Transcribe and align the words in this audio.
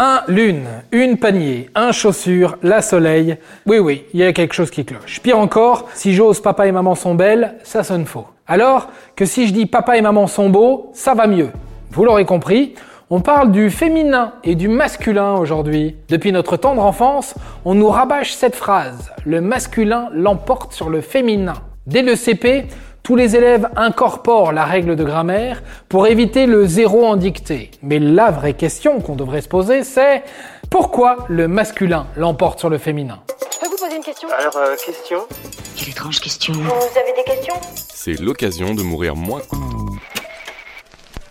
Un 0.00 0.22
lune, 0.26 0.66
une 0.90 1.18
panier, 1.18 1.70
un 1.76 1.92
chaussure, 1.92 2.58
la 2.64 2.82
soleil. 2.82 3.36
Oui, 3.64 3.78
oui, 3.78 4.04
il 4.12 4.18
y 4.18 4.24
a 4.24 4.32
quelque 4.32 4.52
chose 4.52 4.72
qui 4.72 4.84
cloche. 4.84 5.20
Pire 5.22 5.38
encore, 5.38 5.88
si 5.94 6.14
j'ose 6.14 6.40
papa 6.40 6.66
et 6.66 6.72
maman 6.72 6.96
sont 6.96 7.14
belles, 7.14 7.54
ça 7.62 7.84
sonne 7.84 8.04
faux. 8.04 8.26
Alors 8.48 8.88
que 9.14 9.24
si 9.24 9.46
je 9.46 9.52
dis 9.52 9.66
papa 9.66 9.96
et 9.96 10.02
maman 10.02 10.26
sont 10.26 10.50
beaux, 10.50 10.90
ça 10.94 11.14
va 11.14 11.28
mieux. 11.28 11.50
Vous 11.92 12.04
l'aurez 12.04 12.24
compris, 12.24 12.74
on 13.08 13.20
parle 13.20 13.52
du 13.52 13.70
féminin 13.70 14.32
et 14.42 14.56
du 14.56 14.66
masculin 14.66 15.34
aujourd'hui. 15.34 15.94
Depuis 16.08 16.32
notre 16.32 16.56
tendre 16.56 16.82
enfance, 16.82 17.36
on 17.64 17.76
nous 17.76 17.88
rabâche 17.88 18.32
cette 18.32 18.56
phrase. 18.56 19.12
Le 19.24 19.40
masculin 19.40 20.08
l'emporte 20.12 20.72
sur 20.72 20.90
le 20.90 21.02
féminin. 21.02 21.54
Dès 21.86 22.02
le 22.02 22.16
CP, 22.16 22.66
tous 23.04 23.16
les 23.16 23.36
élèves 23.36 23.68
incorporent 23.76 24.52
la 24.52 24.64
règle 24.64 24.96
de 24.96 25.04
grammaire 25.04 25.62
pour 25.90 26.06
éviter 26.06 26.46
le 26.46 26.66
zéro 26.66 27.04
en 27.04 27.16
dictée. 27.16 27.70
Mais 27.82 27.98
la 27.98 28.30
vraie 28.30 28.54
question 28.54 29.00
qu'on 29.00 29.14
devrait 29.14 29.42
se 29.42 29.48
poser, 29.48 29.84
c'est 29.84 30.22
pourquoi 30.70 31.26
le 31.28 31.46
masculin 31.46 32.06
l'emporte 32.16 32.58
sur 32.58 32.70
le 32.70 32.78
féminin? 32.78 33.20
Je 33.52 33.58
peux 33.58 33.66
vous 33.68 33.76
poser 33.76 33.96
une 33.96 34.02
question? 34.02 34.26
Alors, 34.38 34.56
euh, 34.56 34.74
question? 34.76 35.18
Quelle 35.76 35.90
étrange 35.90 36.18
question. 36.18 36.54
Vous 36.54 36.98
avez 36.98 37.12
des 37.14 37.30
questions? 37.30 37.54
C'est 37.92 38.18
l'occasion 38.18 38.74
de 38.74 38.82
mourir 38.82 39.16
moins. 39.16 39.42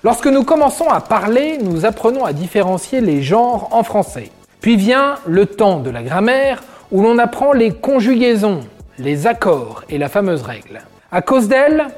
Lorsque 0.04 0.28
nous 0.28 0.44
commençons 0.44 0.90
à 0.90 1.02
parler, 1.02 1.58
nous 1.58 1.86
apprenons 1.86 2.24
à 2.24 2.34
différencier 2.34 3.02
les 3.02 3.24
genres 3.24 3.70
en 3.72 3.82
français. 3.82 4.30
Puis 4.62 4.76
vient 4.76 5.16
le 5.26 5.48
temps 5.48 5.80
de 5.80 5.90
la 5.90 6.04
grammaire 6.04 6.64
où 6.92 7.02
l'on 7.02 7.18
apprend 7.18 7.52
les 7.52 7.72
conjugaisons, 7.72 8.60
les 9.00 9.26
accords 9.26 9.84
et 9.90 9.98
la 9.98 10.08
fameuse 10.08 10.44
règle. 10.44 10.84
À 11.16 11.22
cause 11.22 11.48
d'elle, 11.48 11.90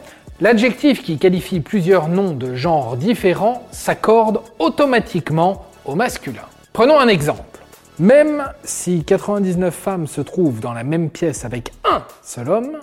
l'adjectif 0.42 1.02
qui 1.02 1.18
qualifie 1.18 1.62
plusieurs 1.62 2.10
noms 2.10 2.34
de 2.34 2.54
genres 2.54 2.98
différents 2.98 3.66
s'accorde 3.72 4.42
automatiquement 4.60 5.68
au 5.86 5.96
masculin. 5.96 6.42
Prenons 6.74 7.00
un 7.00 7.08
exemple. 7.08 7.62
Même 7.98 8.44
si 8.66 9.06
99 9.06 9.74
femmes 9.74 10.08
se 10.08 10.20
trouvent 10.20 10.60
dans 10.60 10.74
la 10.74 10.84
même 10.84 11.10
pièce 11.10 11.46
avec 11.46 11.72
un 11.90 12.04
seul 12.22 12.50
homme, 12.50 12.80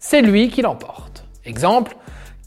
c'est 0.00 0.22
lui 0.22 0.48
qui 0.50 0.60
l'emporte. 0.60 1.24
Exemple, 1.44 1.96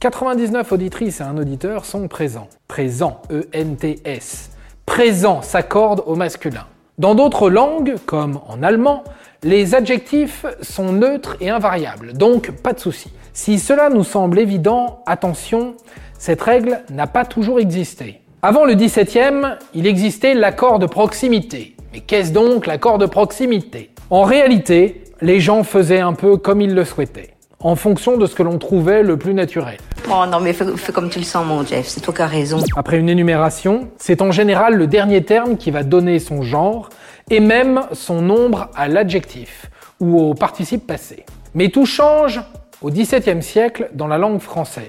99 0.01 0.73
auditrices 0.73 1.21
et 1.21 1.23
un 1.23 1.37
auditeur 1.37 1.85
sont 1.85 2.09
présents. 2.09 2.49
Présent, 2.67 3.21
E-N-T-S. 3.31 4.49
Présent 4.85 5.41
s'accorde 5.41 6.03
au 6.05 6.17
masculin. 6.17 6.65
Dans 6.99 7.15
d'autres 7.15 7.49
langues, 7.49 7.95
comme 8.05 8.41
en 8.49 8.61
allemand, 8.61 9.05
les 9.41 9.73
adjectifs 9.73 10.45
sont 10.61 10.91
neutres 10.91 11.37
et 11.39 11.49
invariables, 11.49 12.11
donc 12.11 12.51
pas 12.51 12.73
de 12.73 12.79
souci. 12.81 13.09
Si 13.31 13.57
cela 13.57 13.89
nous 13.89 14.03
semble 14.03 14.37
évident, 14.37 15.01
attention, 15.05 15.75
cette 16.17 16.41
règle 16.41 16.81
n'a 16.89 17.07
pas 17.07 17.23
toujours 17.23 17.61
existé. 17.61 18.19
Avant 18.41 18.65
le 18.65 18.73
XVIIe, 18.73 19.55
il 19.73 19.87
existait 19.87 20.33
l'accord 20.33 20.77
de 20.77 20.87
proximité. 20.87 21.73
Mais 21.93 22.01
qu'est-ce 22.01 22.33
donc 22.33 22.67
l'accord 22.67 22.97
de 22.97 23.05
proximité? 23.05 23.91
En 24.09 24.23
réalité, 24.23 25.05
les 25.21 25.39
gens 25.39 25.63
faisaient 25.63 26.01
un 26.01 26.13
peu 26.13 26.35
comme 26.35 26.59
ils 26.59 26.75
le 26.75 26.83
souhaitaient, 26.83 27.33
en 27.61 27.75
fonction 27.75 28.17
de 28.17 28.25
ce 28.25 28.35
que 28.35 28.43
l'on 28.43 28.57
trouvait 28.57 29.03
le 29.03 29.17
plus 29.17 29.33
naturel. 29.33 29.77
Oh 30.09 30.25
non, 30.29 30.39
mais 30.39 30.53
fais, 30.53 30.65
fais 30.77 30.91
comme 30.91 31.09
tu 31.09 31.19
le 31.19 31.25
sens, 31.25 31.45
mon 31.45 31.65
Jeff, 31.65 31.87
c'est 31.87 31.99
toi 31.99 32.13
qui 32.13 32.21
as 32.21 32.27
raison. 32.27 32.59
Après 32.75 32.97
une 32.97 33.09
énumération, 33.09 33.89
c'est 33.97 34.21
en 34.21 34.31
général 34.31 34.75
le 34.75 34.87
dernier 34.87 35.23
terme 35.23 35.57
qui 35.57 35.69
va 35.69 35.83
donner 35.83 36.19
son 36.19 36.41
genre 36.41 36.89
et 37.29 37.39
même 37.39 37.81
son 37.91 38.21
nombre 38.21 38.69
à 38.75 38.87
l'adjectif 38.87 39.69
ou 39.99 40.19
au 40.19 40.33
participe 40.33 40.87
passé. 40.87 41.25
Mais 41.53 41.69
tout 41.69 41.85
change 41.85 42.41
au 42.81 42.89
XVIIe 42.89 43.43
siècle 43.43 43.89
dans 43.93 44.07
la 44.07 44.17
langue 44.17 44.39
française. 44.39 44.85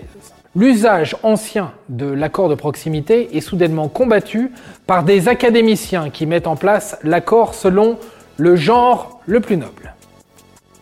L'usage 0.55 1.17
ancien 1.23 1.73
de 1.89 2.07
l'accord 2.07 2.49
de 2.49 2.55
proximité 2.55 3.37
est 3.37 3.41
soudainement 3.41 3.89
combattu 3.89 4.53
par 4.87 5.05
des 5.05 5.29
académiciens 5.29 6.11
qui 6.11 6.27
mettent 6.27 6.47
en 6.47 6.57
place 6.57 6.99
l'accord 7.03 7.55
selon 7.55 7.99
le 8.37 8.57
genre 8.57 9.21
le 9.27 9.41
plus 9.41 9.57
noble. 9.57 9.95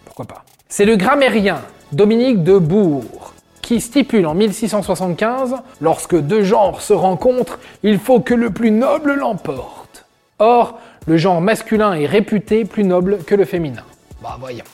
Pourquoi 0.04 0.26
pas? 0.26 0.44
C'est 0.68 0.84
le 0.84 0.96
grammairien 0.96 1.60
Dominique 1.92 2.44
de 2.44 2.58
Bourg 2.58 3.32
qui 3.62 3.80
stipule 3.80 4.26
en 4.26 4.34
1675 4.34 5.56
lorsque 5.80 6.18
deux 6.18 6.42
genres 6.42 6.80
se 6.80 6.92
rencontrent, 6.92 7.58
il 7.82 7.98
faut 7.98 8.20
que 8.20 8.34
le 8.34 8.50
plus 8.50 8.70
noble 8.70 9.14
l'emporte. 9.14 10.06
Or, 10.38 10.78
le 11.06 11.16
genre 11.16 11.40
masculin 11.40 11.94
est 11.94 12.06
réputé 12.06 12.64
plus 12.64 12.84
noble 12.84 13.18
que 13.26 13.34
le 13.34 13.44
féminin. 13.44 13.82
Bah 14.22 14.36
voyons. 14.38 14.64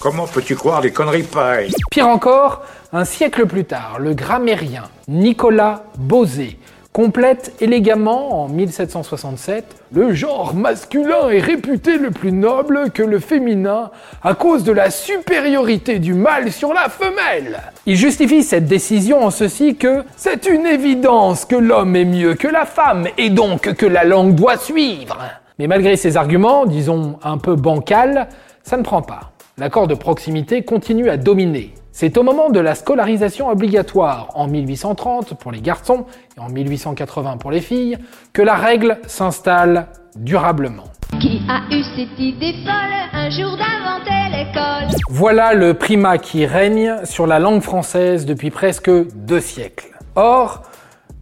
Comment 0.00 0.26
peux-tu 0.26 0.56
croire 0.56 0.80
des 0.80 0.90
conneries 0.90 1.22
pareilles? 1.22 1.72
Pire 1.90 2.08
encore, 2.08 2.62
un 2.92 3.04
siècle 3.04 3.46
plus 3.46 3.64
tard, 3.64 3.98
le 3.98 4.14
grammairien 4.14 4.84
Nicolas 5.08 5.84
Bosé 5.96 6.58
complète 6.94 7.52
élégamment 7.60 8.44
en 8.44 8.48
1767 8.48 9.64
Le 9.92 10.14
genre 10.14 10.54
masculin 10.54 11.28
est 11.28 11.40
réputé 11.40 11.98
le 11.98 12.12
plus 12.12 12.30
noble 12.30 12.92
que 12.92 13.02
le 13.02 13.18
féminin 13.18 13.90
à 14.22 14.34
cause 14.34 14.62
de 14.62 14.70
la 14.70 14.90
supériorité 14.90 15.98
du 15.98 16.14
mâle 16.14 16.52
sur 16.52 16.72
la 16.72 16.88
femelle. 16.88 17.60
Il 17.84 17.96
justifie 17.96 18.44
cette 18.44 18.66
décision 18.66 19.24
en 19.24 19.30
ceci 19.30 19.74
que 19.74 20.04
c'est 20.16 20.46
une 20.46 20.66
évidence 20.66 21.44
que 21.44 21.56
l'homme 21.56 21.96
est 21.96 22.04
mieux 22.04 22.34
que 22.34 22.46
la 22.46 22.64
femme 22.64 23.08
et 23.18 23.28
donc 23.28 23.74
que 23.74 23.86
la 23.86 24.04
langue 24.04 24.36
doit 24.36 24.56
suivre. 24.56 25.18
Mais 25.58 25.66
malgré 25.66 25.96
ces 25.96 26.16
arguments, 26.16 26.64
disons 26.64 27.18
un 27.24 27.38
peu 27.38 27.56
bancals, 27.56 28.28
ça 28.62 28.76
ne 28.76 28.84
prend 28.84 29.02
pas 29.02 29.32
l'accord 29.58 29.88
de 29.88 29.94
proximité 29.94 30.62
continue 30.62 31.10
à 31.10 31.16
dominer. 31.16 31.74
C'est 31.96 32.18
au 32.18 32.24
moment 32.24 32.50
de 32.50 32.58
la 32.58 32.74
scolarisation 32.74 33.48
obligatoire 33.48 34.30
en 34.34 34.48
1830 34.48 35.34
pour 35.34 35.52
les 35.52 35.60
garçons 35.60 36.06
et 36.36 36.40
en 36.40 36.48
1880 36.48 37.36
pour 37.36 37.52
les 37.52 37.60
filles 37.60 37.98
que 38.32 38.42
la 38.42 38.56
règle 38.56 38.98
s'installe 39.06 39.86
durablement. 40.16 40.88
Qui 41.20 41.40
a 41.48 41.60
eu 41.72 41.84
cette 41.96 42.18
idée 42.18 42.54
folle 42.64 42.96
un 43.12 43.30
jour 43.30 43.56
d'inventer 43.56 44.36
l'école? 44.36 45.00
Voilà 45.08 45.54
le 45.54 45.74
primat 45.74 46.18
qui 46.18 46.46
règne 46.46 46.96
sur 47.04 47.28
la 47.28 47.38
langue 47.38 47.62
française 47.62 48.26
depuis 48.26 48.50
presque 48.50 48.90
deux 49.14 49.38
siècles. 49.38 49.96
Or, 50.16 50.64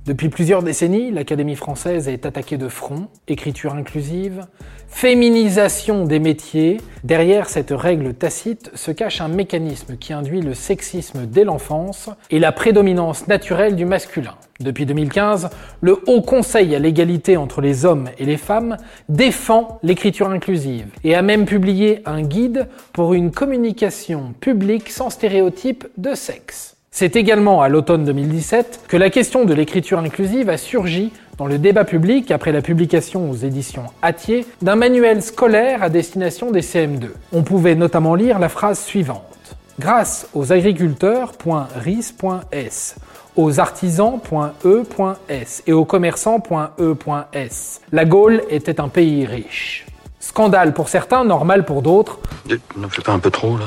depuis 0.04 0.30
plusieurs 0.30 0.64
décennies, 0.64 1.12
l'Académie 1.12 1.54
française 1.54 2.08
est 2.08 2.26
attaquée 2.26 2.56
de 2.56 2.66
front, 2.66 3.06
écriture 3.28 3.74
inclusive, 3.74 4.46
féminisation 4.88 6.06
des 6.06 6.18
métiers. 6.18 6.78
Derrière 7.04 7.48
cette 7.48 7.70
règle 7.70 8.12
tacite 8.12 8.72
se 8.74 8.90
cache 8.90 9.20
un 9.20 9.28
mécanisme 9.28 9.96
qui 9.96 10.12
induit 10.12 10.40
le 10.40 10.54
sexisme 10.54 11.26
dès 11.26 11.44
l'enfance 11.44 12.10
et 12.30 12.40
la 12.40 12.50
prédominance 12.50 13.28
naturelle 13.28 13.76
du 13.76 13.84
masculin. 13.84 14.34
Depuis 14.58 14.86
2015, 14.86 15.50
le 15.80 16.00
Haut 16.08 16.22
Conseil 16.22 16.74
à 16.74 16.80
l'égalité 16.80 17.36
entre 17.36 17.60
les 17.60 17.84
hommes 17.84 18.10
et 18.18 18.24
les 18.24 18.36
femmes 18.38 18.78
défend 19.08 19.78
l'écriture 19.84 20.30
inclusive 20.30 20.88
et 21.04 21.14
a 21.14 21.22
même 21.22 21.44
publié 21.44 22.02
un 22.06 22.22
guide 22.22 22.66
pour 22.92 23.14
une 23.14 23.30
communication 23.30 24.34
publique 24.40 24.90
sans 24.90 25.10
stéréotype 25.10 25.86
de 25.96 26.16
sexe. 26.16 26.71
C'est 26.94 27.16
également 27.16 27.62
à 27.62 27.70
l'automne 27.70 28.04
2017 28.04 28.82
que 28.86 28.98
la 28.98 29.08
question 29.08 29.46
de 29.46 29.54
l'écriture 29.54 29.98
inclusive 29.98 30.50
a 30.50 30.58
surgi 30.58 31.10
dans 31.38 31.46
le 31.46 31.56
débat 31.56 31.84
public 31.84 32.30
après 32.30 32.52
la 32.52 32.60
publication 32.60 33.30
aux 33.30 33.34
éditions 33.34 33.84
Atier 34.02 34.44
d'un 34.60 34.76
manuel 34.76 35.22
scolaire 35.22 35.82
à 35.82 35.88
destination 35.88 36.50
des 36.50 36.60
CM2. 36.60 37.08
On 37.32 37.44
pouvait 37.44 37.76
notamment 37.76 38.14
lire 38.14 38.38
la 38.38 38.50
phrase 38.50 38.78
suivante. 38.78 39.56
Grâce 39.80 40.28
aux 40.34 40.52
agriculteurs.ris.s, 40.52 42.96
aux 43.36 43.58
artisans.e.s 43.58 45.62
et 45.66 45.72
aux 45.72 45.86
commerçants.e.s, 45.86 47.80
la 47.90 48.04
Gaule 48.04 48.42
était 48.50 48.80
un 48.80 48.88
pays 48.88 49.24
riche. 49.24 49.86
Scandale 50.20 50.74
pour 50.74 50.90
certains, 50.90 51.24
normal 51.24 51.64
pour 51.64 51.80
d'autres. 51.80 52.18
Ne 52.76 52.86
fais 52.88 53.00
pas 53.00 53.12
un 53.12 53.18
peu 53.18 53.30
trop 53.30 53.56
là 53.56 53.64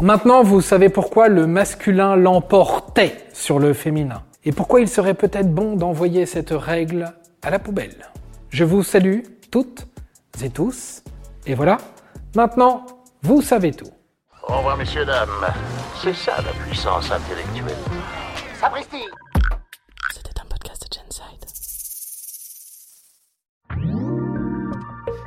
Maintenant, 0.00 0.42
vous 0.42 0.60
savez 0.60 0.88
pourquoi 0.88 1.28
le 1.28 1.46
masculin 1.46 2.16
l'emportait 2.16 3.16
sur 3.32 3.58
le 3.58 3.72
féminin. 3.72 4.22
Et 4.44 4.52
pourquoi 4.52 4.80
il 4.80 4.88
serait 4.88 5.14
peut-être 5.14 5.52
bon 5.52 5.76
d'envoyer 5.76 6.26
cette 6.26 6.50
règle 6.50 7.14
à 7.42 7.50
la 7.50 7.58
poubelle. 7.58 8.10
Je 8.50 8.64
vous 8.64 8.82
salue 8.82 9.20
toutes 9.50 9.86
et 10.42 10.50
tous. 10.50 11.02
Et 11.46 11.54
voilà, 11.54 11.78
maintenant, 12.36 12.84
vous 13.22 13.40
savez 13.42 13.72
tout. 13.72 13.90
Au 14.48 14.58
revoir, 14.58 14.76
messieurs, 14.76 15.04
dames. 15.06 15.28
C'est 16.02 16.14
ça 16.14 16.36
la 16.36 16.52
puissance 16.64 17.10
intellectuelle. 17.10 17.76
Sapristi 18.60 19.04